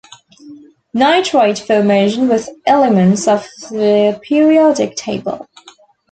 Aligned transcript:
Nitrate 0.95 1.59
formation 1.59 2.27
with 2.27 2.49
elements 2.65 3.27
of 3.27 3.47
the 3.69 4.19
periodic 4.23 4.95
table. 4.95 5.47